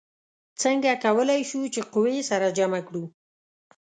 [0.61, 3.03] څنګه کولی شو چې قوې سره جمع کړو؟